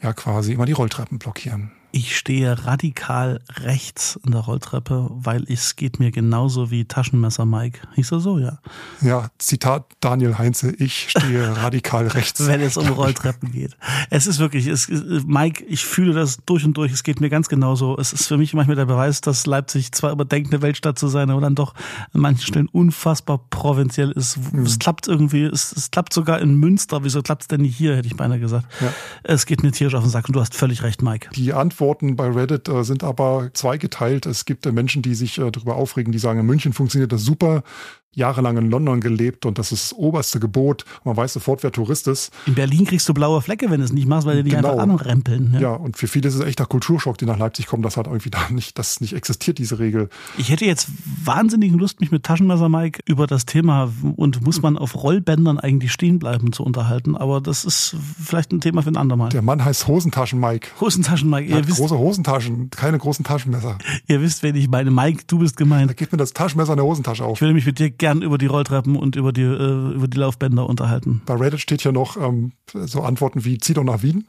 [0.00, 1.72] ja quasi immer die Rolltreppen blockieren?
[1.94, 7.80] Ich stehe radikal rechts in der Rolltreppe, weil es geht mir genauso wie Taschenmesser Mike.
[7.96, 8.60] Hieß er so, ja.
[9.02, 12.46] Ja, Zitat Daniel Heinze, ich stehe radikal rechts.
[12.46, 13.76] Wenn es um Rolltreppen geht.
[14.08, 16.92] Es ist wirklich, es, Mike, ich fühle das durch und durch.
[16.92, 17.98] Es geht mir ganz genauso.
[17.98, 21.28] Es ist für mich manchmal der Beweis, dass Leipzig zwar überdenkt, eine Weltstadt zu sein,
[21.28, 21.74] aber dann doch
[22.14, 24.38] an manchen Stellen unfassbar provinziell ist.
[24.54, 24.62] Mhm.
[24.62, 27.04] Es klappt irgendwie, es, es, klappt sogar in Münster.
[27.04, 28.66] Wieso klappt es denn nicht hier, hätte ich beinahe gesagt.
[28.80, 28.90] Ja.
[29.24, 31.28] Es geht mir tierisch auf den Sack und du hast völlig recht, Mike.
[31.34, 34.24] Die Antwort Antworten bei Reddit äh, sind aber zweigeteilt.
[34.26, 37.24] Es gibt äh, Menschen, die sich äh, darüber aufregen, die sagen, in München funktioniert das
[37.24, 37.64] super
[38.14, 40.84] jahrelang in London gelebt und das ist das oberste Gebot.
[41.04, 42.32] Man weiß sofort, wer Tourist ist.
[42.46, 44.72] In Berlin kriegst du blaue Flecke, wenn du es nicht machst, weil die genau.
[44.72, 45.52] einfach anrempeln.
[45.54, 45.60] Ja.
[45.60, 47.82] ja, und für viele ist es echter Kulturschock, die nach Leipzig kommen.
[47.82, 50.08] Das hat irgendwie da nicht, das nicht existiert, diese Regel.
[50.36, 50.88] Ich hätte jetzt
[51.24, 55.92] wahnsinnigen Lust, mich mit Taschenmesser Mike über das Thema und muss man auf Rollbändern eigentlich
[55.92, 57.16] stehen bleiben zu unterhalten.
[57.16, 59.30] Aber das ist vielleicht ein Thema für ein andermal.
[59.30, 60.68] Der Mann heißt Hosentaschen Mike.
[60.80, 61.50] Hosentaschen Mike.
[61.50, 63.78] Ihr wisst, große Hosentaschen, keine großen Taschenmesser.
[64.06, 65.88] Ihr wisst, wenn ich meine Mike, du bist gemeint.
[65.88, 67.38] Da geht mir das Taschenmesser in der Hosentasche auf.
[67.38, 70.18] Ich will mich mit dir gern über die Rolltreppen und über die, äh, über die
[70.18, 71.22] Laufbänder unterhalten.
[71.24, 74.26] Bei Reddit steht ja noch ähm, so Antworten wie zieh doch nach Wien.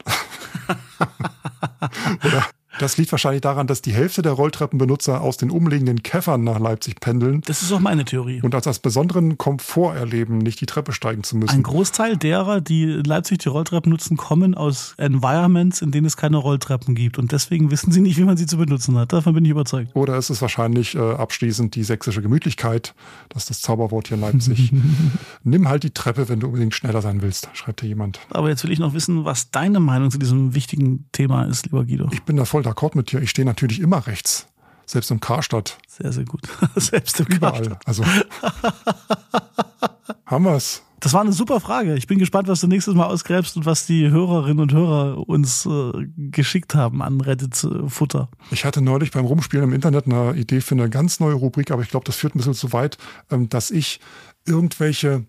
[2.24, 2.46] Oder
[2.78, 7.00] das liegt wahrscheinlich daran, dass die Hälfte der Rolltreppenbenutzer aus den umliegenden Käffern nach Leipzig
[7.00, 7.40] pendeln.
[7.46, 8.40] Das ist auch meine Theorie.
[8.42, 11.54] Und als das besonderen Komfort erleben, nicht die Treppe steigen zu müssen.
[11.54, 16.16] Ein Großteil derer, die in Leipzig die Rolltreppen nutzen, kommen aus Environments, in denen es
[16.16, 17.18] keine Rolltreppen gibt.
[17.18, 19.12] Und deswegen wissen sie nicht, wie man sie zu benutzen hat.
[19.12, 19.94] Davon bin ich überzeugt.
[19.94, 22.94] Oder ist es wahrscheinlich äh, abschließend die sächsische Gemütlichkeit,
[23.28, 24.72] das ist das Zauberwort hier in Leipzig.
[25.44, 28.20] Nimm halt die Treppe, wenn du unbedingt schneller sein willst, schreibt hier jemand.
[28.30, 31.84] Aber jetzt will ich noch wissen, was deine Meinung zu diesem wichtigen Thema ist, lieber
[31.84, 32.08] Guido.
[32.12, 33.22] Ich bin da voll d'accord mit dir.
[33.22, 34.46] Ich stehe natürlich immer rechts.
[34.86, 35.78] Selbst im Karstadt.
[35.88, 36.42] Sehr, sehr gut.
[36.76, 37.52] Selbst im Überall.
[37.52, 37.86] Karstadt.
[37.86, 38.04] Also.
[40.26, 40.82] haben wir es.
[41.04, 41.96] Das war eine super Frage.
[41.96, 45.66] Ich bin gespannt, was du nächstes Mal ausgräbst und was die Hörerinnen und Hörer uns
[45.66, 48.30] äh, geschickt haben an Reddit-Futter.
[48.50, 51.82] Ich hatte neulich beim Rumspielen im Internet eine Idee für eine ganz neue Rubrik, aber
[51.82, 52.96] ich glaube, das führt ein bisschen zu weit,
[53.30, 54.00] ähm, dass ich
[54.46, 55.26] irgendwelche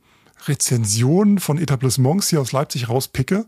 [0.48, 3.45] Rezensionen von Etablissements hier aus Leipzig rauspicke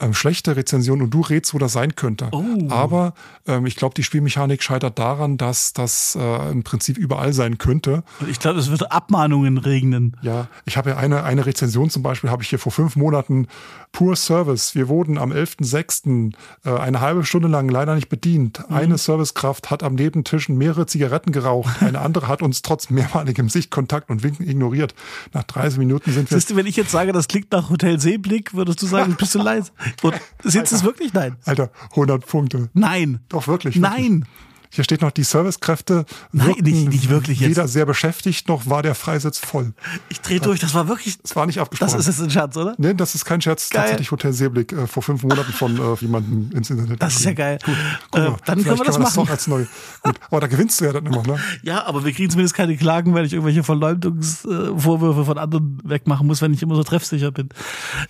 [0.00, 2.28] ähm, schlechte Rezension und du rätst, wo das sein könnte.
[2.32, 2.42] Oh.
[2.68, 3.14] Aber
[3.46, 8.02] ähm, ich glaube, die Spielmechanik scheitert daran, dass das äh, im Prinzip überall sein könnte.
[8.28, 10.16] Ich glaube, es wird Abmahnungen regnen.
[10.22, 13.46] Ja, ich habe ja eine, eine Rezension zum Beispiel, habe ich hier vor fünf Monaten,
[13.92, 14.74] Pur Service.
[14.74, 16.32] Wir wurden am 11.06.
[16.64, 18.64] Äh, eine halbe Stunde lang leider nicht bedient.
[18.68, 18.76] Mhm.
[18.76, 21.82] Eine Servicekraft hat am Nebentischen mehrere Zigaretten geraucht.
[21.82, 24.94] Eine andere hat uns trotz mehrmaligem Sichtkontakt und Winken ignoriert.
[25.32, 26.36] Nach 30 Minuten sind wir...
[26.36, 29.34] Siehst du, wenn ich jetzt sage, das klingt nach Hotel Seeblick, würdest du sagen, bist
[29.36, 29.70] du leise?
[30.02, 31.12] Und sitzt es wirklich?
[31.12, 31.36] Nein.
[31.44, 32.70] Alter, 100 Punkte.
[32.72, 33.20] Nein.
[33.28, 33.76] Doch, wirklich.
[33.76, 33.80] wirklich.
[33.80, 34.26] Nein.
[34.74, 37.50] Hier steht noch, die Servicekräfte Nein, nicht, nicht wirklich jetzt.
[37.50, 39.72] weder sehr beschäftigt, noch war der Freisitz voll.
[40.08, 41.16] Ich drehe durch, das war wirklich...
[41.22, 41.96] Das war nicht abgesprochen.
[41.96, 42.74] Das ist jetzt ein Scherz, oder?
[42.76, 43.70] Nee, das ist kein Scherz.
[43.70, 43.82] Geil.
[43.82, 47.00] Tatsächlich Hotel Seeblick äh, vor fünf Monaten von äh, jemandem ins Internet.
[47.00, 47.58] Das ist ja geil.
[47.64, 47.74] Gut,
[48.20, 49.20] äh, dann können wir das machen.
[49.20, 49.64] Das als neu.
[50.02, 51.38] Gut, aber da gewinnst du ja dann immer, ne?
[51.62, 56.42] Ja, aber wir kriegen zumindest keine Klagen, weil ich irgendwelche Verleumdungsvorwürfe von anderen wegmachen muss,
[56.42, 57.48] wenn ich immer so treffsicher bin.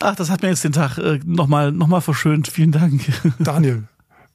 [0.00, 2.48] Ach, das hat mir jetzt den Tag äh, nochmal noch mal verschönt.
[2.48, 3.02] Vielen Dank.
[3.38, 3.84] Daniel,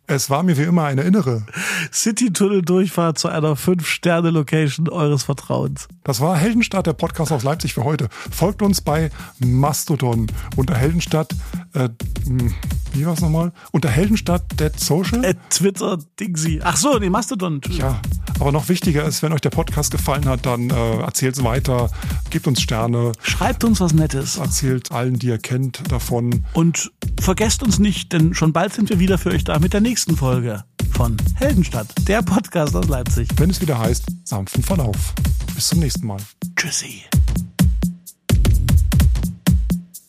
[0.10, 1.46] es war mir wie immer eine innere
[1.94, 5.88] City-Tunnel-Durchfahrt zu einer Fünf-Sterne-Location eures Vertrauens.
[6.04, 8.10] Das war Heldenstadt, der Podcast aus Leipzig für heute.
[8.32, 11.36] Folgt uns bei Mastodon unter Heldenstadt.
[11.74, 11.90] Äh,
[12.26, 12.54] hm,
[12.94, 13.52] wie war es nochmal?
[13.72, 15.26] Unter Heldenstadt Dead Social?
[15.26, 16.60] At Twitter Dingsy.
[16.64, 17.62] Ach so, nee, Mastodon.
[17.70, 18.02] Ja,
[18.40, 21.92] aber noch wichtiger ist, wenn euch der Podcast gefallen hat, dann äh, erzählt es weiter,
[22.30, 23.12] gebt uns Sterne.
[23.22, 24.38] Schreibt uns was Nettes.
[24.38, 26.46] Erzählt allen, die ihr kennt, davon.
[26.54, 29.82] Und vergesst uns nicht, denn schon bald sind wir wieder für euch da mit der
[29.82, 33.28] nächsten nächsten Folge von Heldenstadt, der Podcast aus Leipzig.
[33.38, 35.14] Wenn es wieder heißt, sanften Verlauf.
[35.54, 36.20] Bis zum nächsten Mal.
[36.56, 37.04] Tschüssi.